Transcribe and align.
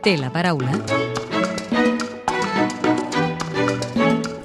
Té 0.00 0.14
la 0.16 0.30
paraula 0.32 0.78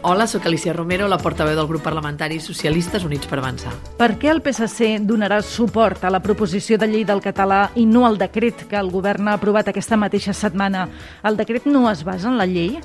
Hola, 0.07 0.27
sóc 0.27 0.45
Alicia 0.45 0.73
Romero, 0.73 1.07
la 1.07 1.17
portaveu 1.17 1.55
del 1.57 1.67
grup 1.69 1.81
parlamentari 1.81 2.41
Socialistes 2.43 3.05
Units 3.07 3.25
per 3.25 3.39
Avançar. 3.39 3.71
Per 3.97 4.09
què 4.21 4.29
el 4.29 4.41
PSC 4.45 4.99
donarà 5.01 5.39
suport 5.41 6.03
a 6.05 6.11
la 6.13 6.19
proposició 6.21 6.77
de 6.77 6.89
llei 6.91 7.07
del 7.07 7.23
català 7.25 7.71
i 7.73 7.87
no 7.89 8.03
al 8.05 8.19
decret 8.21 8.67
que 8.69 8.77
el 8.77 8.91
govern 8.93 9.31
ha 9.31 9.37
aprovat 9.39 9.71
aquesta 9.71 9.97
mateixa 9.97 10.35
setmana? 10.35 10.85
El 11.23 11.39
decret 11.39 11.65
no 11.65 11.87
es 11.89 12.03
basa 12.05 12.29
en 12.29 12.37
la 12.37 12.45
llei? 12.45 12.77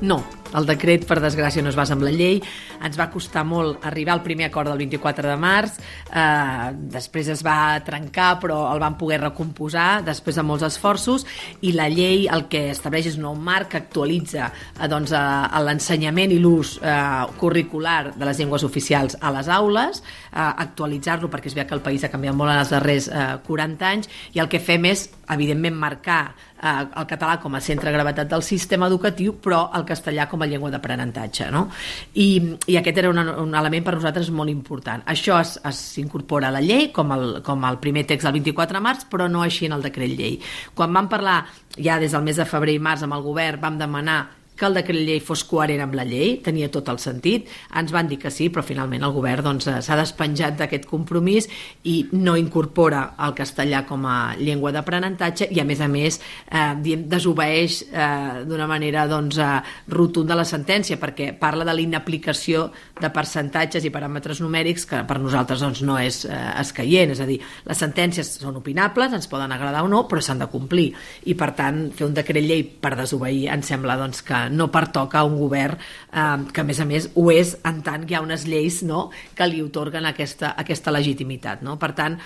No, 0.00 0.20
el 0.56 0.66
decret, 0.66 1.06
per 1.08 1.20
desgràcia, 1.22 1.62
no 1.62 1.70
es 1.70 1.78
basa 1.78 1.94
en 1.94 2.04
la 2.04 2.12
llei. 2.14 2.40
Ens 2.82 2.98
va 2.98 3.10
costar 3.12 3.44
molt 3.46 3.84
arribar 3.86 4.16
al 4.16 4.24
primer 4.24 4.48
acord 4.48 4.70
del 4.70 4.80
24 4.82 5.28
de 5.30 5.36
març. 5.40 5.78
Eh, 6.10 6.70
després 6.92 7.30
es 7.32 7.44
va 7.46 7.80
trencar, 7.86 8.32
però 8.42 8.62
el 8.72 8.82
van 8.82 8.96
poder 8.98 9.20
recomposar 9.22 10.02
després 10.06 10.36
de 10.36 10.46
molts 10.46 10.66
esforços. 10.66 11.26
I 11.62 11.74
la 11.76 11.88
llei 11.92 12.26
el 12.30 12.46
que 12.50 12.68
estableix 12.74 13.10
és 13.12 13.18
un 13.20 13.28
nou 13.28 13.38
marc 13.38 13.70
que 13.74 13.80
actualitza 13.80 14.50
eh, 14.50 14.88
doncs, 14.90 15.14
eh, 15.14 15.62
l'ensenyament 15.66 16.34
i 16.34 16.40
l'ús 16.42 16.76
eh, 16.82 16.98
curricular 17.40 18.14
de 18.16 18.26
les 18.26 18.40
llengües 18.40 18.64
oficials 18.66 19.16
a 19.20 19.32
les 19.34 19.48
aules, 19.48 20.02
eh, 20.32 20.40
actualitzar-lo 20.40 21.30
perquè 21.30 21.50
es 21.50 21.58
veu 21.58 21.66
que 21.66 21.76
el 21.78 21.84
país 21.84 22.04
ha 22.04 22.12
canviat 22.12 22.36
molt 22.36 22.54
en 22.54 22.62
els 22.64 22.74
darrers 22.74 23.08
eh, 23.08 23.26
40 23.46 23.90
anys 23.90 24.10
i 24.34 24.42
el 24.42 24.50
que 24.50 24.62
fem 24.62 24.90
és, 24.90 25.08
evidentment, 25.30 25.76
marcar 25.78 26.34
el 26.60 27.06
català 27.08 27.38
com 27.40 27.54
a 27.56 27.60
centre 27.64 27.88
de 27.88 27.94
gravetat 27.94 28.28
del 28.30 28.42
sistema 28.44 28.88
educatiu, 28.90 29.36
però 29.42 29.62
el 29.76 29.86
castellà 29.88 30.26
com 30.28 30.42
a 30.42 30.48
llengua 30.50 30.70
d'aprenentatge. 30.72 31.50
No? 31.54 31.66
I, 32.14 32.56
I 32.68 32.76
aquest 32.80 33.00
era 33.00 33.12
un, 33.12 33.18
un 33.18 33.54
element 33.56 33.86
per 33.86 33.96
nosaltres 33.96 34.30
molt 34.34 34.52
important. 34.52 35.04
Això 35.08 35.40
s'incorpora 35.44 36.50
a 36.50 36.56
la 36.58 36.64
llei 36.64 36.90
com 36.92 37.14
el, 37.16 37.40
com 37.46 37.64
el 37.68 37.80
primer 37.82 38.04
text 38.10 38.28
del 38.28 38.36
24 38.40 38.78
de 38.78 38.84
març, 38.84 39.06
però 39.10 39.28
no 39.30 39.44
així 39.46 39.70
en 39.70 39.78
el 39.78 39.86
decret 39.86 40.12
llei. 40.16 40.36
Quan 40.74 40.92
vam 40.96 41.08
parlar 41.08 41.40
ja 41.78 42.00
des 42.02 42.12
del 42.12 42.26
mes 42.26 42.36
de 42.36 42.48
febrer 42.48 42.76
i 42.76 42.82
març 42.82 43.06
amb 43.06 43.16
el 43.16 43.24
govern, 43.24 43.60
vam 43.62 43.80
demanar 43.80 44.20
que 44.60 44.68
el 44.68 44.76
decret 44.76 45.00
llei 45.06 45.20
fos 45.24 45.42
coherent 45.48 45.80
amb 45.86 45.96
la 45.96 46.04
llei, 46.04 46.36
tenia 46.44 46.68
tot 46.72 46.90
el 46.92 47.00
sentit, 47.00 47.48
ens 47.80 47.92
van 47.94 48.10
dir 48.10 48.18
que 48.20 48.32
sí, 48.34 48.50
però 48.52 48.64
finalment 48.66 49.06
el 49.06 49.14
govern 49.16 49.46
doncs, 49.46 49.66
eh, 49.66 49.78
s'ha 49.80 49.96
doncs, 49.96 50.10
despenjat 50.10 50.58
d'aquest 50.58 50.86
compromís 50.90 51.48
i 51.88 51.96
no 52.12 52.36
incorpora 52.36 53.14
el 53.24 53.34
castellà 53.38 53.84
com 53.88 54.04
a 54.08 54.34
llengua 54.38 54.72
d'aprenentatge 54.74 55.48
i 55.54 55.60
a 55.62 55.64
més 55.64 55.80
a 55.80 55.88
més 55.88 56.20
eh, 56.20 56.74
diem, 56.84 57.06
desobeeix 57.08 57.80
eh, 57.88 58.44
d'una 58.48 58.68
manera 58.70 59.06
doncs, 59.08 59.38
eh, 59.40 59.48
rotunda 59.88 60.36
la 60.36 60.46
sentència 60.48 61.00
perquè 61.00 61.32
parla 61.38 61.64
de 61.64 61.74
l'inaplicació 61.78 62.68
de 63.00 63.10
percentatges 63.14 63.86
i 63.86 63.92
paràmetres 63.94 64.42
numèrics 64.44 64.86
que 64.90 65.02
per 65.08 65.18
nosaltres 65.22 65.64
doncs, 65.64 65.82
no 65.86 65.96
és 66.00 66.24
eh, 66.28 66.36
escaient, 66.60 67.14
és 67.14 67.22
a 67.22 67.28
dir, 67.28 67.40
les 67.66 67.80
sentències 67.80 68.36
són 68.42 68.60
opinables, 68.60 69.14
ens 69.16 69.30
poden 69.30 69.52
agradar 69.56 69.84
o 69.86 69.90
no, 69.90 70.04
però 70.10 70.20
s'han 70.24 70.42
de 70.42 70.50
complir. 70.52 70.90
I 71.30 71.36
per 71.38 71.52
tant 71.56 71.86
fer 71.96 72.08
un 72.08 72.16
decret 72.16 72.44
llei 72.44 72.64
per 72.64 72.96
desobeir 72.98 73.48
ens 73.54 73.70
sembla 73.70 73.96
doncs, 74.00 74.22
que 74.26 74.49
no 74.50 74.70
pertoca 74.72 75.20
a 75.20 75.24
un 75.28 75.38
govern 75.38 75.78
eh, 75.78 76.36
que 76.52 76.62
a 76.62 76.66
més 76.66 76.80
a 76.80 76.88
més 76.88 77.10
ho 77.14 77.30
és 77.32 77.56
en 77.64 77.82
tant 77.86 78.06
que 78.06 78.14
hi 78.14 78.20
ha 78.20 78.24
unes 78.26 78.46
lleis 78.50 78.82
no, 78.86 79.08
que 79.34 79.48
li 79.48 79.62
otorguen 79.64 80.06
aquesta, 80.10 80.54
aquesta 80.58 80.94
legitimitat. 80.94 81.64
No? 81.66 81.78
Per 81.80 81.92
tant, 81.96 82.20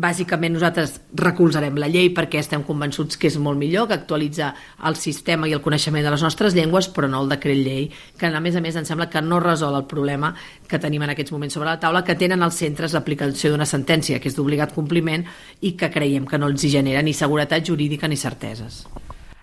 bàsicament 0.00 0.54
nosaltres 0.54 0.94
recolzarem 1.18 1.74
la 1.80 1.88
llei 1.90 2.12
perquè 2.14 2.38
estem 2.38 2.62
convençuts 2.62 3.18
que 3.18 3.26
és 3.26 3.36
molt 3.42 3.58
millor, 3.58 3.88
que 3.88 3.96
actualitza 3.98 4.52
el 4.86 4.96
sistema 4.96 5.48
i 5.48 5.54
el 5.56 5.62
coneixement 5.64 6.04
de 6.06 6.12
les 6.14 6.22
nostres 6.22 6.54
llengües, 6.54 6.88
però 6.94 7.10
no 7.10 7.22
el 7.24 7.30
decret 7.32 7.58
llei, 7.58 7.90
que 8.18 8.30
a 8.30 8.40
més 8.40 8.56
a 8.56 8.62
més 8.62 8.76
em 8.76 8.86
sembla 8.86 9.10
que 9.10 9.22
no 9.22 9.40
resol 9.42 9.74
el 9.76 9.88
problema 9.90 10.32
que 10.68 10.78
tenim 10.78 11.02
en 11.02 11.14
aquests 11.14 11.34
moments 11.34 11.58
sobre 11.58 11.72
la 11.72 11.80
taula, 11.80 12.04
que 12.04 12.14
tenen 12.14 12.42
els 12.42 12.62
centres 12.62 12.94
l'aplicació 12.94 13.50
d'una 13.50 13.66
sentència 13.66 14.20
que 14.20 14.30
és 14.30 14.38
d'obligat 14.38 14.74
compliment 14.74 15.26
i 15.60 15.74
que 15.74 15.90
creiem 15.90 16.26
que 16.26 16.38
no 16.38 16.46
els 16.46 16.64
hi 16.64 16.70
genera 16.78 17.02
ni 17.02 17.14
seguretat 17.14 17.66
jurídica 17.66 18.08
ni 18.08 18.16
certeses. 18.16 18.84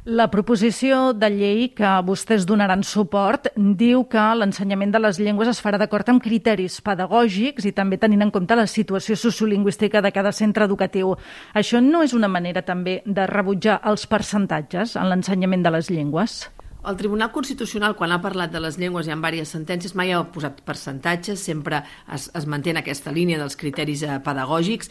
La 0.08 0.30
proposició 0.31 1.11
de 1.11 1.27
llei 1.27 1.66
que 1.75 1.89
vostès 2.08 2.45
donaran 2.47 2.80
suport 2.88 3.50
diu 3.58 4.05
que 4.08 4.22
l'ensenyament 4.39 4.93
de 4.93 5.02
les 5.04 5.17
llengües 5.20 5.49
es 5.52 5.59
farà 5.59 5.76
d'acord 5.82 6.08
amb 6.08 6.23
criteris 6.23 6.77
pedagògics 6.80 7.67
i 7.67 7.73
també 7.76 7.99
tenint 7.99 8.23
en 8.23 8.32
compte 8.32 8.55
la 8.55 8.70
situació 8.71 9.17
sociolingüística 9.20 9.99
de 9.99 10.14
cada 10.15 10.32
centre 10.32 10.64
educatiu. 10.64 11.17
Això 11.52 11.83
no 11.83 12.05
és 12.08 12.15
una 12.15 12.32
manera 12.32 12.64
també 12.64 13.02
de 13.04 13.27
rebutjar 13.27 13.82
els 13.83 14.08
percentatges 14.08 14.95
en 14.95 15.11
l'ensenyament 15.11 15.67
de 15.67 15.76
les 15.76 15.92
llengües? 15.92 16.39
El 16.87 16.95
Tribunal 16.95 17.33
Constitucional, 17.36 17.98
quan 17.99 18.15
ha 18.15 18.21
parlat 18.23 18.53
de 18.53 18.64
les 18.64 18.80
llengües 18.80 19.09
i 19.09 19.11
en 19.11 19.20
diverses 19.20 19.52
sentències, 19.52 19.92
mai 19.92 20.15
ha 20.15 20.23
posat 20.32 20.64
percentatges, 20.64 21.43
sempre 21.43 21.83
es, 22.15 22.32
es 22.32 22.48
manté 22.48 22.71
en 22.71 22.80
aquesta 22.80 23.11
línia 23.11 23.42
dels 23.42 23.59
criteris 23.59 24.08
eh, 24.08 24.21
pedagògics, 24.23 24.87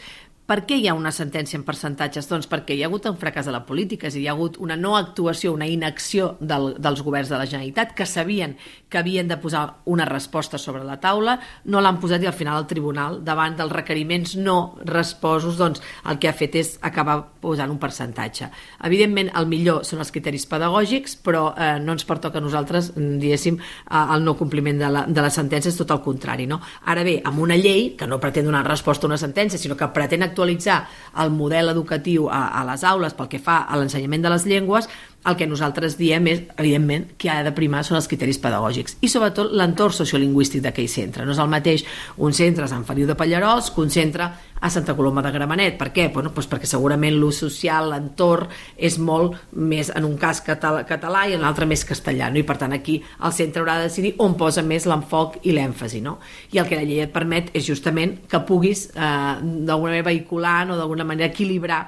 per 0.47 0.61
què 0.67 0.79
hi 0.79 0.87
ha 0.87 0.95
una 0.95 1.11
sentència 1.11 1.59
en 1.59 1.65
percentatges? 1.67 2.29
Doncs 2.31 2.47
perquè 2.51 2.77
hi 2.77 2.85
ha 2.85 2.91
hagut 2.91 3.09
un 3.11 3.19
fracàs 3.19 3.49
de 3.49 3.55
la 3.55 3.65
política, 3.67 4.07
és 4.07 4.15
dir, 4.15 4.25
hi 4.25 4.29
ha 4.31 4.35
hagut 4.37 4.61
una 4.63 4.77
no 4.79 4.95
actuació, 4.97 5.53
una 5.57 5.67
inacció 5.67 6.37
del, 6.41 6.75
dels 6.79 7.03
governs 7.03 7.33
de 7.33 7.41
la 7.41 7.49
Generalitat 7.51 7.97
que 7.99 8.07
sabien 8.07 8.55
que 8.89 9.01
havien 9.01 9.27
de 9.27 9.37
posar 9.43 9.65
una 9.91 10.07
resposta 10.07 10.59
sobre 10.59 10.85
la 10.87 11.01
taula, 11.03 11.39
no 11.67 11.83
l'han 11.83 11.99
posat 11.99 12.23
i 12.23 12.31
al 12.31 12.37
final 12.37 12.61
el 12.63 12.69
tribunal, 12.71 13.19
davant 13.27 13.57
dels 13.59 13.75
requeriments 13.75 14.37
no 14.39 14.77
resposos, 14.87 15.59
doncs 15.59 15.83
el 16.07 16.21
que 16.23 16.31
ha 16.31 16.37
fet 16.37 16.55
és 16.63 16.73
acabar 16.87 17.19
posant 17.43 17.73
un 17.73 17.81
percentatge. 17.83 18.51
Evidentment, 18.87 19.33
el 19.35 19.51
millor 19.51 19.83
són 19.89 20.05
els 20.05 20.15
criteris 20.15 20.47
pedagògics, 20.47 21.19
però 21.27 21.49
eh, 21.53 21.73
no 21.83 21.97
ens 21.97 22.07
pertoca 22.07 22.39
a 22.39 22.45
nosaltres, 22.45 22.93
diguéssim, 22.95 23.59
el 23.91 24.25
no 24.25 24.37
compliment 24.39 24.79
de 24.79 24.93
la, 24.93 25.05
de 25.11 25.27
la 25.27 25.33
sentència, 25.35 25.73
és 25.73 25.81
tot 25.81 25.91
el 25.91 26.03
contrari. 26.07 26.47
No? 26.47 26.61
Ara 26.87 27.03
bé, 27.07 27.19
amb 27.27 27.43
una 27.43 27.59
llei 27.59 27.97
que 27.99 28.07
no 28.07 28.21
pretén 28.23 28.47
donar 28.47 28.63
resposta 28.67 29.07
a 29.07 29.11
una 29.11 29.21
sentència, 29.21 29.59
sinó 29.59 29.77
que 29.77 29.91
pretén 29.95 30.23
actualitzar 30.37 30.85
el 31.25 31.33
model 31.33 31.73
educatiu 31.73 32.29
a, 32.29 32.45
a 32.61 32.65
les 32.69 32.85
aules 32.85 33.17
pel 33.17 33.33
que 33.33 33.41
fa 33.41 33.63
a 33.65 33.81
l'ensenyament 33.81 34.29
de 34.29 34.33
les 34.35 34.45
llengües, 34.45 34.91
el 35.27 35.37
que 35.37 35.49
nosaltres 35.51 35.97
diem 35.99 36.29
és, 36.31 36.43
evidentment, 36.57 37.09
que 37.19 37.31
ha 37.33 37.43
de 37.43 37.53
primar 37.55 37.83
són 37.87 37.99
els 37.99 38.07
criteris 38.11 38.39
pedagògics 38.43 38.99
i 39.03 39.11
sobretot 39.11 39.53
l'entorn 39.57 39.95
sociolingüístic 39.97 40.63
d'aquell 40.65 40.89
centre. 40.91 41.27
No 41.27 41.35
és 41.35 41.43
el 41.43 41.51
mateix 41.51 41.85
un 42.23 42.37
centre 42.37 42.67
a 42.67 42.71
Sant 42.71 42.87
Feliu 42.87 43.09
de 43.09 43.17
Pallarols 43.19 43.73
que 43.75 43.83
un 43.83 43.91
centre 43.91 44.31
a 44.61 44.71
Santa 44.71 44.95
Coloma 44.97 45.23
de 45.23 45.33
Gramenet. 45.35 45.77
Per 45.79 45.91
què? 45.93 46.07
Bueno, 46.15 46.31
doncs 46.35 46.49
perquè 46.51 46.69
segurament 46.71 47.17
l'ús 47.19 47.41
social, 47.43 47.91
l'entorn, 47.93 48.49
és 48.77 48.99
molt 49.03 49.37
més 49.53 49.91
en 49.95 50.07
un 50.09 50.17
cas 50.21 50.41
català, 50.47 50.87
català 50.89 51.27
i 51.29 51.37
en 51.37 51.45
l'altre 51.45 51.69
més 51.69 51.85
castellà. 51.85 52.31
No? 52.31 52.41
I 52.41 52.47
per 52.47 52.59
tant 52.63 52.77
aquí 52.77 53.01
el 53.03 53.37
centre 53.37 53.63
haurà 53.63 53.79
de 53.81 53.91
decidir 53.91 54.15
on 54.25 54.39
posa 54.39 54.65
més 54.65 54.89
l'enfoc 54.89 55.41
i 55.45 55.55
l'èmfasi. 55.57 56.03
No? 56.05 56.19
I 56.55 56.63
el 56.63 56.71
que 56.71 56.79
la 56.79 56.87
llei 56.89 57.05
et 57.05 57.15
permet 57.15 57.53
és 57.57 57.67
justament 57.67 58.17
que 58.31 58.43
puguis 58.49 58.89
eh, 58.95 59.05
d'alguna 59.43 59.93
manera 59.93 60.09
vehicular 60.09 60.59
o 60.71 60.79
d'alguna 60.79 61.05
manera 61.05 61.33
equilibrar 61.33 61.83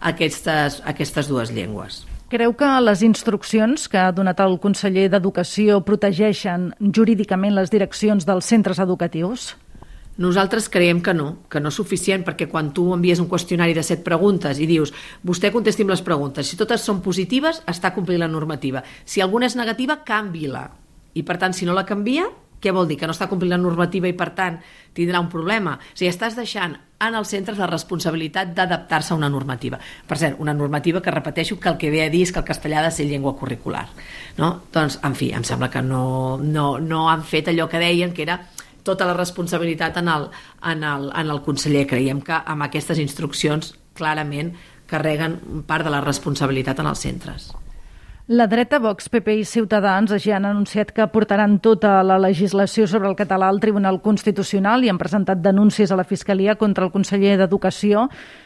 aquestes, 0.00 0.82
aquestes 0.84 1.28
dues 1.28 1.52
llengües. 1.54 2.04
Creu 2.30 2.52
que 2.54 2.66
les 2.78 3.00
instruccions 3.02 3.88
que 3.90 3.98
ha 3.98 4.12
donat 4.14 4.38
el 4.44 4.52
conseller 4.62 5.08
d'Educació 5.10 5.80
protegeixen 5.82 6.68
jurídicament 6.94 7.56
les 7.56 7.72
direccions 7.72 8.22
dels 8.28 8.46
centres 8.46 8.78
educatius? 8.78 9.48
Nosaltres 10.22 10.68
creiem 10.70 11.00
que 11.02 11.10
no, 11.10 11.26
que 11.50 11.58
no 11.58 11.72
és 11.74 11.78
suficient, 11.80 12.22
perquè 12.22 12.46
quan 12.52 12.68
tu 12.76 12.84
envies 12.94 13.18
un 13.18 13.26
qüestionari 13.26 13.74
de 13.74 13.82
set 13.82 14.04
preguntes 14.06 14.60
i 14.62 14.68
dius 14.70 14.94
vostè 15.26 15.50
contesti'm 15.50 15.90
les 15.90 16.04
preguntes, 16.06 16.46
si 16.46 16.60
totes 16.60 16.86
són 16.86 17.00
positives, 17.02 17.64
està 17.66 17.90
complint 17.96 18.22
la 18.22 18.30
normativa. 18.30 18.84
Si 19.02 19.18
alguna 19.18 19.50
és 19.50 19.58
negativa, 19.58 19.98
canvi-la. 20.06 20.68
I 21.18 21.26
per 21.26 21.40
tant, 21.42 21.56
si 21.56 21.66
no 21.66 21.74
la 21.74 21.88
canvia, 21.88 22.28
què 22.60 22.72
vol 22.76 22.88
dir? 22.88 22.98
Que 23.00 23.08
no 23.08 23.14
està 23.16 23.28
complint 23.30 23.54
la 23.54 23.60
normativa 23.60 24.08
i, 24.08 24.14
per 24.16 24.30
tant, 24.36 24.60
tindrà 24.96 25.20
un 25.22 25.30
problema. 25.32 25.78
O 25.80 25.96
sigui, 25.96 26.10
estàs 26.12 26.36
deixant 26.36 26.76
en 27.00 27.16
els 27.16 27.30
centres 27.32 27.58
la 27.58 27.68
responsabilitat 27.70 28.52
d'adaptar-se 28.56 29.14
a 29.14 29.16
una 29.16 29.30
normativa. 29.32 29.78
Per 30.06 30.18
cert, 30.20 30.36
una 30.44 30.52
normativa 30.54 31.00
que 31.00 31.14
repeteixo 31.14 31.58
que 31.58 31.70
el 31.72 31.78
que 31.80 31.90
ve 31.90 32.04
a 32.04 32.10
dir 32.12 32.22
és 32.26 32.32
que 32.32 32.42
el 32.42 32.48
castellà 32.48 32.82
ha 32.82 32.88
de 32.88 32.92
ser 32.92 33.06
llengua 33.08 33.36
curricular. 33.38 33.86
No? 34.36 34.52
Doncs, 34.72 35.00
en 35.06 35.16
fi, 35.16 35.30
em 35.32 35.46
sembla 35.48 35.70
que 35.72 35.82
no, 35.82 36.38
no, 36.42 36.74
no 36.78 37.06
han 37.08 37.24
fet 37.24 37.48
allò 37.48 37.68
que 37.72 37.80
deien, 37.80 38.12
que 38.12 38.26
era 38.28 38.42
tota 38.84 39.08
la 39.08 39.16
responsabilitat 39.16 39.96
en 40.02 40.12
el, 40.12 40.28
en 40.72 40.84
el, 40.84 41.08
en 41.16 41.32
el 41.32 41.40
conseller. 41.46 41.86
Creiem 41.88 42.20
que 42.24 42.36
amb 42.44 42.68
aquestes 42.68 43.00
instruccions 43.00 43.72
clarament 43.96 44.52
carreguen 44.90 45.64
part 45.68 45.86
de 45.86 45.92
la 45.94 46.04
responsabilitat 46.04 46.80
en 46.82 46.92
els 46.92 47.08
centres. 47.08 47.50
La 48.30 48.46
dreta, 48.46 48.78
Vox, 48.78 49.08
PP 49.10 49.32
i 49.40 49.44
Ciutadans 49.44 50.12
ja 50.22 50.36
han 50.36 50.44
anunciat 50.46 50.92
que 50.94 51.02
portaran 51.10 51.56
tota 51.58 51.96
la 52.06 52.14
legislació 52.22 52.84
sobre 52.86 53.08
el 53.10 53.16
català 53.18 53.48
al 53.50 53.58
Tribunal 53.58 53.98
Constitucional 54.04 54.86
i 54.86 54.92
han 54.92 55.00
presentat 55.02 55.40
denúncies 55.42 55.90
a 55.90 55.98
la 55.98 56.04
Fiscalia 56.06 56.54
contra 56.54 56.86
el 56.86 56.92
conseller 56.94 57.34
d'Educació. 57.40 58.04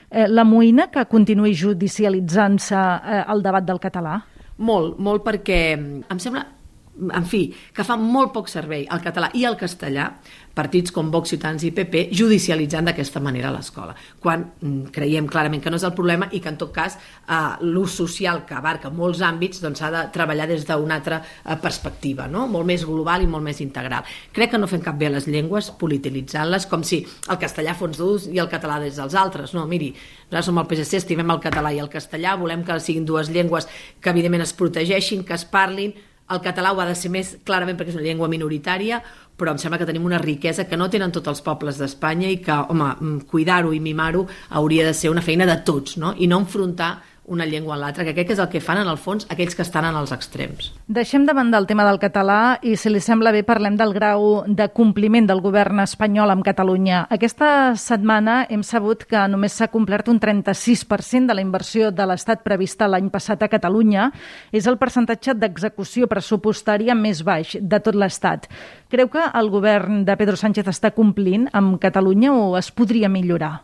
Eh, 0.09 0.25
la 0.25 0.47
moïna 0.49 0.89
que 0.89 1.05
continuï 1.05 1.53
judicialitzant-se 1.53 2.81
eh, 2.81 3.21
el 3.29 3.45
debat 3.45 3.69
del 3.69 3.83
català? 3.83 4.23
Molt, 4.57 4.97
molt 4.97 5.21
perquè 5.29 5.61
em 5.77 6.17
sembla 6.17 6.47
en 6.95 7.27
fi, 7.27 7.49
que 7.75 7.85
fa 7.87 7.97
molt 7.99 8.33
poc 8.35 8.49
servei 8.51 8.87
al 8.91 9.03
català 9.03 9.31
i 9.35 9.45
al 9.45 9.57
castellà, 9.59 10.13
partits 10.55 10.93
com 10.95 11.11
Vox, 11.11 11.33
Ciutadans 11.33 11.65
i 11.67 11.73
PP 11.75 12.05
judicialitzant 12.15 12.87
d'aquesta 12.87 13.21
manera 13.23 13.51
l'escola, 13.51 13.97
quan 14.23 14.45
mm, 14.61 14.93
creiem 14.95 15.27
clarament 15.27 15.63
que 15.65 15.73
no 15.73 15.81
és 15.81 15.87
el 15.87 15.95
problema 15.97 16.29
i 16.31 16.41
que 16.41 16.53
en 16.53 16.59
tot 16.61 16.71
cas 16.75 16.95
eh, 16.95 17.39
l'ús 17.67 17.97
social 17.99 18.45
que 18.47 18.55
abarca 18.55 18.93
molts 18.95 19.25
àmbits 19.27 19.63
doncs 19.65 19.83
s'ha 19.83 19.91
de 19.91 20.05
treballar 20.15 20.47
des 20.51 20.63
d'una 20.69 21.01
altra 21.01 21.19
eh, 21.25 21.59
perspectiva, 21.61 22.29
no? 22.31 22.47
molt 22.47 22.71
més 22.71 22.87
global 22.87 23.27
i 23.27 23.31
molt 23.31 23.43
més 23.45 23.61
integral. 23.67 24.07
Crec 24.33 24.55
que 24.55 24.63
no 24.63 24.71
fem 24.71 24.85
cap 24.85 24.99
bé 25.01 25.11
les 25.11 25.27
llengües 25.27 25.73
polititzant-les 25.81 26.71
com 26.71 26.87
si 26.87 27.03
el 27.03 27.43
castellà 27.43 27.75
fos 27.75 27.99
d'ús 27.99 28.31
i 28.31 28.39
el 28.39 28.51
català 28.53 28.79
des 28.83 28.95
dels 29.01 29.19
altres. 29.19 29.57
No, 29.59 29.67
miri, 29.67 29.91
nosaltres 30.31 30.47
som 30.47 30.59
el 30.61 30.71
PSC, 30.71 31.03
estimem 31.03 31.31
el 31.35 31.43
català 31.43 31.75
i 31.75 31.83
el 31.83 31.91
castellà, 31.91 32.39
volem 32.39 32.63
que 32.67 32.79
siguin 32.83 33.07
dues 33.09 33.31
llengües 33.33 33.67
que 34.01 34.13
evidentment 34.15 34.45
es 34.45 34.55
protegeixin, 34.55 35.25
que 35.27 35.35
es 35.35 35.45
parlin, 35.49 35.95
el 36.31 36.41
català 36.41 36.73
ho 36.73 36.81
ha 36.81 36.89
de 36.89 36.97
ser 36.97 37.11
més 37.13 37.35
clarament 37.45 37.77
perquè 37.77 37.93
és 37.93 37.99
una 37.99 38.07
llengua 38.07 38.31
minoritària, 38.33 39.01
però 39.37 39.53
em 39.53 39.59
sembla 39.61 39.81
que 39.81 39.89
tenim 39.89 40.05
una 40.07 40.21
riquesa 40.23 40.65
que 40.69 40.79
no 40.79 40.89
tenen 40.91 41.13
tots 41.13 41.29
els 41.33 41.43
pobles 41.45 41.81
d'Espanya 41.81 42.31
i 42.31 42.39
que, 42.45 42.55
home, 42.55 43.21
cuidar-ho 43.31 43.75
i 43.75 43.81
mimar-ho 43.83 44.25
hauria 44.51 44.87
de 44.87 44.95
ser 44.95 45.11
una 45.13 45.25
feina 45.25 45.47
de 45.47 45.59
tots, 45.67 45.99
no? 45.99 46.15
I 46.17 46.31
no 46.31 46.41
enfrontar 46.45 46.93
una 47.27 47.47
llengua 47.47 47.75
a 47.75 47.79
l'altra, 47.79 48.05
que 48.05 48.15
crec 48.15 48.29
que 48.29 48.35
és 48.37 48.43
el 48.43 48.51
que 48.53 48.61
fan 48.61 48.81
en 48.83 48.89
el 48.91 48.99
fons 49.01 49.27
aquells 49.33 49.57
que 49.57 49.65
estan 49.65 49.87
en 49.89 49.97
els 49.97 50.13
extrems. 50.13 50.71
Deixem 50.87 51.25
de 51.27 51.35
banda 51.37 51.59
el 51.59 51.67
tema 51.67 51.87
del 51.87 52.01
català 52.03 52.59
i, 52.63 52.77
si 52.77 52.93
li 52.93 53.01
sembla 53.01 53.33
bé, 53.35 53.43
parlem 53.47 53.79
del 53.81 53.95
grau 53.97 54.45
de 54.47 54.69
compliment 54.77 55.29
del 55.29 55.43
govern 55.45 55.81
espanyol 55.85 56.35
amb 56.35 56.45
Catalunya. 56.47 57.05
Aquesta 57.15 57.75
setmana 57.81 58.43
hem 58.51 58.63
sabut 58.67 59.07
que 59.09 59.25
només 59.31 59.57
s'ha 59.57 59.71
complert 59.73 60.09
un 60.13 60.21
36% 60.21 61.31
de 61.31 61.37
la 61.37 61.45
inversió 61.45 61.91
de 61.91 62.09
l'Estat 62.09 62.45
prevista 62.45 62.89
l'any 62.89 63.11
passat 63.13 63.43
a 63.43 63.51
Catalunya. 63.53 64.11
És 64.53 64.69
el 64.71 64.79
percentatge 64.79 65.35
d'execució 65.39 66.09
pressupostària 66.11 66.95
més 66.95 67.25
baix 67.25 67.57
de 67.61 67.81
tot 67.81 67.97
l'Estat. 67.97 68.49
Creu 68.93 69.09
que 69.11 69.23
el 69.33 69.51
govern 69.51 70.05
de 70.05 70.17
Pedro 70.21 70.37
Sánchez 70.37 70.69
està 70.71 70.93
complint 70.95 71.49
amb 71.53 71.81
Catalunya 71.81 72.35
o 72.35 72.57
es 72.59 72.71
podria 72.71 73.09
millorar? 73.09 73.63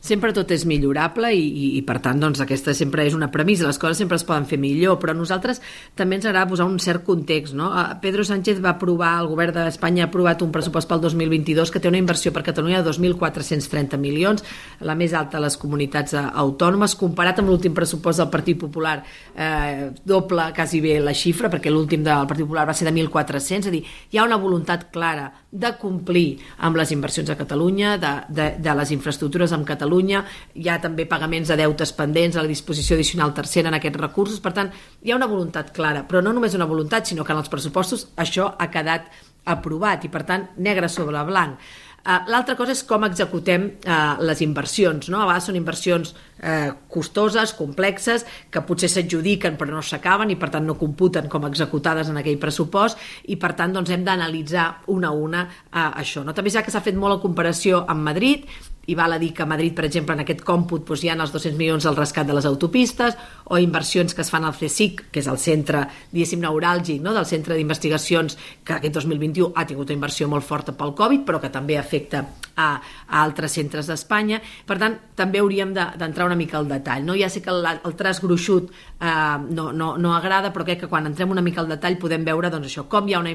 Sempre 0.00 0.32
tot 0.32 0.50
és 0.50 0.64
millorable 0.68 1.30
i, 1.36 1.42
i, 1.44 1.66
i 1.78 1.82
per 1.86 1.98
tant 2.02 2.20
doncs, 2.20 2.40
aquesta 2.40 2.72
sempre 2.76 3.04
és 3.06 3.14
una 3.16 3.30
premissa, 3.32 3.66
les 3.68 3.78
coses 3.80 4.00
sempre 4.00 4.16
es 4.16 4.24
poden 4.26 4.46
fer 4.48 4.58
millor, 4.60 4.98
però 5.00 5.12
a 5.12 5.18
nosaltres 5.18 5.60
també 5.96 6.16
ens 6.16 6.26
agrada 6.26 6.48
posar 6.50 6.66
un 6.68 6.78
cert 6.80 7.04
context. 7.06 7.54
No? 7.56 7.70
Pedro 8.02 8.24
Sánchez 8.24 8.62
va 8.64 8.74
aprovar, 8.74 9.12
el 9.20 9.28
govern 9.30 9.54
d'Espanya 9.56 10.06
ha 10.06 10.08
aprovat 10.08 10.42
un 10.42 10.52
pressupost 10.54 10.88
pel 10.88 11.02
2022 11.04 11.70
que 11.70 11.82
té 11.82 11.92
una 11.92 12.00
inversió 12.00 12.32
per 12.32 12.44
Catalunya 12.46 12.80
de 12.80 12.90
2.430 12.90 14.00
milions, 14.00 14.44
la 14.80 14.96
més 14.96 15.14
alta 15.14 15.38
de 15.38 15.44
les 15.44 15.58
comunitats 15.60 16.16
eh, 16.16 16.24
autònomes, 16.44 16.96
comparat 17.00 17.42
amb 17.42 17.52
l'últim 17.52 17.76
pressupost 17.76 18.22
del 18.22 18.32
Partit 18.32 18.58
Popular, 18.60 18.98
eh, 19.36 19.90
doble 20.04 20.50
quasi 20.56 20.80
bé 20.80 20.96
la 21.04 21.14
xifra, 21.14 21.52
perquè 21.52 21.72
l'últim 21.72 22.04
del 22.06 22.26
Partit 22.30 22.48
Popular 22.48 22.66
va 22.70 22.76
ser 22.76 22.88
de 22.88 22.94
1.400, 22.96 23.60
és 23.60 23.68
a 23.68 23.74
dir, 23.74 23.84
hi 24.10 24.18
ha 24.18 24.26
una 24.26 24.40
voluntat 24.40 24.88
clara 24.94 25.28
de 25.50 25.72
complir 25.78 26.38
amb 26.62 26.78
les 26.78 26.92
inversions 26.94 27.30
a 27.30 27.36
Catalunya, 27.38 27.96
de, 27.98 28.12
de, 28.30 28.46
de 28.62 28.74
les 28.78 28.92
infraestructures 28.94 29.50
amb 29.52 29.66
Catalunya, 29.66 30.22
hi 30.54 30.68
ha 30.70 30.78
també 30.82 31.08
pagaments 31.10 31.50
de 31.50 31.58
deutes 31.58 31.92
pendents 31.96 32.38
a 32.38 32.44
la 32.44 32.50
disposició 32.50 32.94
addicional 32.94 33.34
tercera 33.34 33.72
en 33.72 33.78
aquests 33.80 34.00
recursos, 34.00 34.38
per 34.42 34.54
tant, 34.54 34.70
hi 35.02 35.10
ha 35.10 35.18
una 35.18 35.30
voluntat 35.30 35.74
clara, 35.74 36.04
però 36.06 36.22
no 36.22 36.34
només 36.36 36.54
una 36.54 36.70
voluntat, 36.70 37.10
sinó 37.10 37.26
que 37.26 37.34
en 37.34 37.42
els 37.42 37.50
pressupostos 37.50 38.06
això 38.16 38.52
ha 38.58 38.70
quedat 38.70 39.10
aprovat 39.50 40.04
i, 40.04 40.10
per 40.12 40.22
tant, 40.28 40.46
negre 40.62 40.88
sobre 40.88 41.24
blanc. 41.26 41.58
Uh, 42.00 42.30
L'altra 42.32 42.56
cosa 42.56 42.72
és 42.72 42.80
com 42.88 43.04
executem 43.04 43.66
uh, 43.84 44.16
les 44.24 44.40
inversions. 44.44 45.10
No? 45.12 45.20
A 45.20 45.28
vegades 45.28 45.50
són 45.50 45.58
inversions 45.58 46.14
uh, 46.14 46.72
costoses, 46.88 47.52
complexes, 47.58 48.24
que 48.50 48.64
potser 48.64 48.88
s'adjudiquen 48.92 49.58
però 49.60 49.76
no 49.76 49.84
s'acaben 49.84 50.32
i 50.32 50.38
per 50.40 50.48
tant 50.54 50.64
no 50.66 50.78
computen 50.80 51.28
com 51.32 51.44
executades 51.48 52.08
en 52.08 52.20
aquell 52.20 52.40
pressupost 52.40 53.00
i 53.28 53.36
per 53.40 53.52
tant 53.58 53.76
doncs, 53.76 53.92
hem 53.92 54.06
d'analitzar 54.06 54.66
una 54.94 55.12
a 55.12 55.16
una 55.28 55.44
uh, 55.44 55.90
això. 56.00 56.24
No? 56.24 56.36
També 56.36 56.52
ja 56.52 56.64
que 56.64 56.72
s'ha 56.72 56.84
fet 56.84 56.96
molt 56.96 57.18
la 57.18 57.22
comparació 57.22 57.84
amb 57.86 58.08
Madrid 58.08 58.48
i 58.90 58.96
val 58.98 59.14
a 59.14 59.20
dir 59.22 59.30
que 59.34 59.44
a 59.44 59.46
Madrid, 59.46 59.74
per 59.76 59.86
exemple, 59.86 60.16
en 60.16 60.24
aquest 60.24 60.42
còmput 60.46 60.88
doncs, 60.88 61.04
hi 61.04 61.10
ha 61.12 61.16
els 61.16 61.32
200 61.32 61.58
milions 61.58 61.86
del 61.86 61.98
rescat 61.98 62.26
de 62.26 62.34
les 62.34 62.48
autopistes 62.48 63.16
o 63.50 63.58
inversions 63.58 64.14
que 64.14 64.24
es 64.24 64.30
fan 64.30 64.44
al 64.46 64.56
CSIC, 64.58 65.06
que 65.14 65.22
és 65.22 65.28
el 65.30 65.38
centre, 65.38 65.84
diguéssim, 66.10 66.42
neuràlgic 66.42 67.02
no? 67.02 67.14
del 67.14 67.26
centre 67.26 67.56
d'investigacions 67.58 68.36
que 68.64 68.76
aquest 68.76 68.98
2021 68.98 69.52
ha 69.54 69.66
tingut 69.66 69.90
una 69.90 69.98
inversió 70.00 70.28
molt 70.30 70.46
forta 70.46 70.74
pel 70.76 70.94
Covid, 70.98 71.24
però 71.26 71.40
que 71.42 71.52
també 71.54 71.78
afecta 71.78 72.24
a, 72.56 72.68
a 73.08 73.22
altres 73.22 73.54
centres 73.56 73.88
d'Espanya. 73.90 74.40
Per 74.66 74.78
tant, 74.80 74.96
també 75.18 75.40
hauríem 75.40 75.72
d'entrar 75.74 76.26
de, 76.26 76.28
una 76.30 76.38
mica 76.38 76.58
al 76.58 76.68
detall. 76.70 77.06
No? 77.06 77.16
Ja 77.18 77.30
sé 77.32 77.42
que 77.44 77.52
el, 77.52 77.66
el 77.66 77.96
traç 77.98 78.20
gruixut 78.22 78.70
eh, 78.70 79.10
no, 79.50 79.70
no, 79.72 79.92
no 79.98 80.14
agrada, 80.16 80.52
però 80.54 80.66
crec 80.66 80.84
que 80.84 80.90
quan 80.90 81.08
entrem 81.10 81.32
una 81.34 81.44
mica 81.44 81.62
al 81.62 81.70
detall 81.70 81.98
podem 82.00 82.26
veure 82.26 82.50
doncs, 82.52 82.70
això, 82.70 82.86
com 82.90 83.08
hi 83.08 83.16
ha 83.16 83.22
una, 83.22 83.34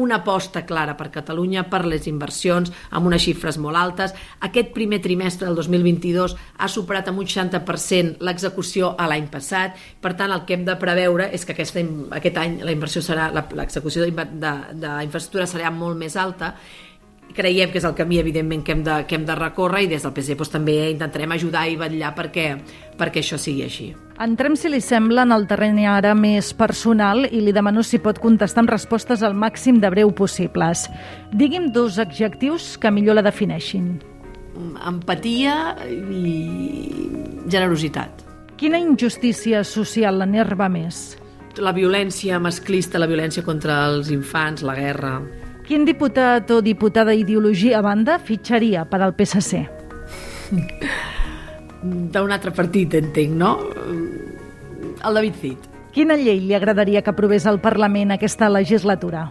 una 0.00 0.20
aposta 0.22 0.64
clara 0.66 0.96
per 0.98 1.10
Catalunya, 1.14 1.66
per 1.70 1.84
les 1.88 2.08
inversions, 2.10 2.72
amb 2.90 3.10
unes 3.10 3.24
xifres 3.24 3.60
molt 3.62 3.78
altes. 3.80 4.14
Aquest 4.44 4.72
primer 4.76 4.93
trimestre 5.02 5.48
del 5.48 5.56
2022 5.58 6.36
ha 6.58 6.68
superat 6.68 7.10
amb 7.10 7.22
un 7.22 7.28
60% 7.30 8.22
l'execució 8.24 8.94
a 8.98 9.08
l'any 9.10 9.28
passat. 9.32 9.76
Per 10.00 10.14
tant, 10.14 10.32
el 10.32 10.44
que 10.46 10.58
hem 10.58 10.64
de 10.66 10.78
preveure 10.80 11.28
és 11.32 11.44
que 11.44 11.56
aquesta, 11.56 11.84
aquest 12.18 12.40
any 12.40 12.58
la 12.64 12.74
inversió 12.74 13.02
serà, 13.02 13.30
l'execució 13.32 14.06
d'infraestructura 14.06 15.46
serà 15.50 15.70
molt 15.74 15.98
més 16.00 16.16
alta 16.20 16.54
creiem 17.34 17.72
que 17.72 17.80
és 17.80 17.86
el 17.86 17.96
camí 17.98 18.18
evidentment 18.20 18.62
que 18.64 18.72
hem 18.72 18.84
de, 18.86 19.00
que 19.08 19.16
hem 19.18 19.26
de 19.26 19.34
recórrer 19.38 19.84
i 19.84 19.90
des 19.90 20.04
del 20.04 20.14
PC 20.14 20.36
doncs, 20.38 20.52
també 20.52 20.76
intentarem 20.92 21.34
ajudar 21.34 21.66
i 21.68 21.76
vetllar 21.80 22.14
perquè, 22.16 22.46
perquè 23.00 23.22
això 23.24 23.38
sigui 23.40 23.64
així. 23.66 23.90
Entrem, 24.22 24.54
si 24.54 24.70
li 24.70 24.80
sembla, 24.84 25.24
en 25.26 25.34
el 25.34 25.48
terreny 25.50 25.84
ara 25.90 26.14
més 26.14 26.52
personal 26.54 27.24
i 27.26 27.42
li 27.42 27.54
demano 27.54 27.82
si 27.82 27.98
pot 27.98 28.20
contestar 28.22 28.62
amb 28.62 28.70
respostes 28.70 29.26
al 29.26 29.34
màxim 29.34 29.82
de 29.82 29.90
breu 29.90 30.14
possibles. 30.14 30.86
Digui'm 31.34 31.72
dos 31.74 31.98
adjectius 31.98 32.76
que 32.78 32.94
millor 32.94 33.18
la 33.18 33.26
defineixin. 33.26 33.96
Empatia 34.54 35.76
i 35.88 36.34
generositat. 37.50 38.22
Quina 38.56 38.78
injustícia 38.78 39.64
social 39.66 40.20
l'enerva 40.22 40.68
més? 40.70 41.16
La 41.58 41.74
violència 41.74 42.38
masclista, 42.42 42.98
la 42.98 43.10
violència 43.10 43.44
contra 43.46 43.84
els 43.90 44.10
infants, 44.14 44.62
la 44.66 44.74
guerra, 44.78 45.18
Quin 45.64 45.86
diputat 45.88 46.50
o 46.52 46.60
diputada 46.60 47.14
ideologia 47.16 47.78
a 47.78 47.82
banda 47.84 48.18
fitxaria 48.20 48.84
per 48.84 49.00
al 49.00 49.14
PSC? 49.16 49.62
D'un 52.12 52.34
altre 52.36 52.52
partit, 52.52 52.92
entenc, 53.00 53.32
no? 53.32 53.54
El 55.04 55.16
David 55.16 55.40
Cid. 55.40 55.70
Quina 55.94 56.18
llei 56.20 56.42
li 56.42 56.52
agradaria 56.52 57.00
que 57.00 57.14
aprovés 57.14 57.46
el 57.48 57.62
Parlament 57.64 58.12
aquesta 58.12 58.50
legislatura? 58.52 59.24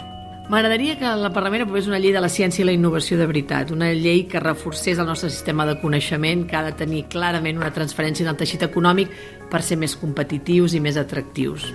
M'agradaria 0.51 0.97
que 0.99 1.07
el 1.07 1.23
Parlament 1.31 1.63
aprovés 1.63 1.87
una 1.87 1.99
llei 2.03 2.11
de 2.11 2.19
la 2.21 2.29
ciència 2.29 2.63
i 2.63 2.67
la 2.67 2.73
innovació 2.75 3.15
de 3.17 3.27
veritat, 3.29 3.71
una 3.71 3.93
llei 3.95 4.25
que 4.27 4.41
reforcés 4.43 4.99
el 4.99 5.07
nostre 5.07 5.29
sistema 5.31 5.65
de 5.65 5.77
coneixement, 5.79 6.43
que 6.49 6.57
ha 6.59 6.65
de 6.65 6.75
tenir 6.75 7.05
clarament 7.13 7.61
una 7.61 7.71
transferència 7.71 8.27
en 8.27 8.33
el 8.33 8.39
teixit 8.41 8.65
econòmic 8.67 9.13
per 9.49 9.63
ser 9.63 9.79
més 9.79 9.95
competitius 9.95 10.75
i 10.75 10.83
més 10.83 10.99
atractius. 10.99 11.69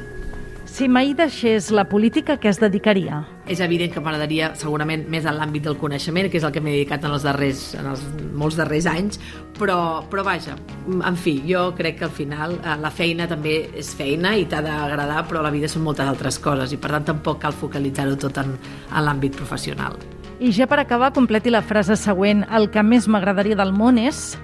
Si 0.68 0.86
mai 0.86 1.14
deixés 1.16 1.72
la 1.72 1.88
política, 1.88 2.36
què 2.36 2.52
es 2.52 2.60
dedicaria? 2.60 3.24
És 3.48 3.62
evident 3.64 3.94
que 3.94 4.00
m'agradaria 4.04 4.50
segurament 4.60 5.06
més 5.08 5.24
en 5.24 5.38
l'àmbit 5.38 5.64
del 5.64 5.78
coneixement, 5.80 6.28
que 6.28 6.36
és 6.36 6.44
el 6.44 6.52
que 6.52 6.60
m'he 6.60 6.74
dedicat 6.74 7.06
en 7.08 7.14
els 7.16 7.24
darrers, 7.24 7.62
en 7.80 7.88
els 7.94 8.02
molts 8.36 8.58
darrers 8.60 8.88
anys, 8.90 9.20
però, 9.58 9.78
però 10.10 10.24
vaja, 10.26 10.58
en 10.92 11.16
fi, 11.16 11.38
jo 11.48 11.70
crec 11.78 11.96
que 12.00 12.08
al 12.08 12.12
final 12.14 12.58
eh, 12.58 12.76
la 12.82 12.92
feina 12.92 13.28
també 13.30 13.56
és 13.80 13.94
feina 13.96 14.34
i 14.36 14.44
t'ha 14.50 14.60
d'agradar, 14.64 15.24
però 15.30 15.42
la 15.44 15.54
vida 15.54 15.70
són 15.72 15.86
moltes 15.88 16.08
altres 16.08 16.38
coses 16.44 16.74
i 16.76 16.80
per 16.80 16.92
tant 16.92 17.08
tampoc 17.14 17.40
cal 17.46 17.56
focalitzar-ho 17.56 18.18
tot 18.20 18.42
en, 18.44 18.52
en 18.92 19.06
l'àmbit 19.06 19.40
professional. 19.40 19.96
I 20.38 20.52
ja 20.54 20.68
per 20.70 20.78
acabar, 20.78 21.10
completi 21.16 21.50
la 21.50 21.64
frase 21.66 21.96
següent. 21.98 22.44
El 22.54 22.68
que 22.70 22.84
més 22.86 23.08
m'agradaria 23.10 23.56
del 23.58 23.72
món 23.74 23.98
és 23.98 24.36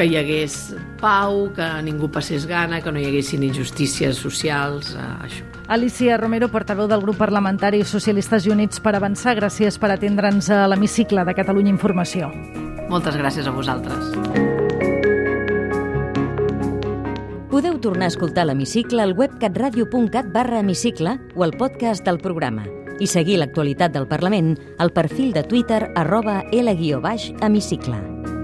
que 0.00 0.06
hi 0.08 0.16
hagués 0.16 0.54
pau, 0.96 1.50
que 1.52 1.66
ningú 1.84 2.08
passés 2.08 2.46
gana, 2.48 2.78
que 2.80 2.88
no 2.88 2.96
hi 2.96 3.04
haguessin 3.10 3.42
injustícies 3.44 4.16
socials, 4.16 4.94
eh, 4.96 5.08
això. 5.26 5.44
Alicia 5.68 6.16
Romero, 6.16 6.48
portaveu 6.48 6.88
del 6.88 7.02
grup 7.04 7.18
parlamentari 7.20 7.84
Socialistes 7.84 8.46
i 8.46 8.50
Units 8.50 8.80
per 8.80 8.94
Avançar, 8.96 9.36
gràcies 9.36 9.76
per 9.78 9.90
atendre'ns 9.92 10.48
a 10.48 10.66
l'hemicicle 10.72 11.24
de 11.28 11.34
Catalunya 11.36 11.68
Informació. 11.68 12.30
Moltes 12.88 13.14
gràcies 13.20 13.46
a 13.46 13.52
vosaltres. 13.52 14.16
Podeu 17.50 17.76
tornar 17.78 18.08
a 18.08 18.14
escoltar 18.14 18.46
l'hemicicle 18.46 19.02
al 19.02 19.12
web 19.12 19.36
catradio.cat 19.38 20.32
barra 20.32 20.60
hemicicle 20.60 21.18
o 21.36 21.44
al 21.44 21.52
podcast 21.52 22.06
del 22.08 22.22
programa 22.24 22.64
i 23.00 23.06
seguir 23.06 23.36
l'actualitat 23.36 23.92
del 23.92 24.08
Parlament 24.08 24.56
al 24.78 24.92
perfil 24.96 25.34
de 25.36 25.44
Twitter 25.44 25.90
arroba 25.94 26.42
L-hemicicle. 26.52 28.39